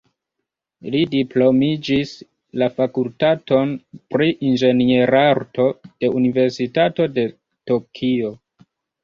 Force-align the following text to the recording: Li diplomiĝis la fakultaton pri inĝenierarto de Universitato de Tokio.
Li 0.93 1.01
diplomiĝis 1.09 2.13
la 2.61 2.69
fakultaton 2.79 3.75
pri 4.15 4.31
inĝenierarto 4.49 5.69
de 5.91 6.11
Universitato 6.23 7.09
de 7.21 7.29
Tokio. 7.37 8.35